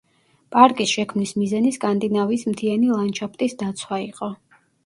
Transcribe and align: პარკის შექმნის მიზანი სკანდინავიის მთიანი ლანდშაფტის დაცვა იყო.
პარკის 0.53 0.93
შექმნის 0.95 1.33
მიზანი 1.41 1.75
სკანდინავიის 1.77 2.47
მთიანი 2.53 2.91
ლანდშაფტის 2.97 3.57
დაცვა 3.63 4.05
იყო. 4.11 4.35